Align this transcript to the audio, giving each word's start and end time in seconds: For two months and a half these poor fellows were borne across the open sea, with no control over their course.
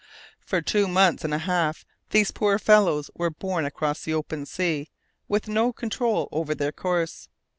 For 0.39 0.63
two 0.63 0.87
months 0.87 1.23
and 1.23 1.31
a 1.31 1.37
half 1.37 1.85
these 2.09 2.31
poor 2.31 2.57
fellows 2.57 3.11
were 3.15 3.29
borne 3.29 3.65
across 3.65 4.01
the 4.03 4.15
open 4.15 4.47
sea, 4.47 4.89
with 5.27 5.47
no 5.47 5.71
control 5.71 6.27
over 6.31 6.55
their 6.55 6.71
course. 6.71 7.29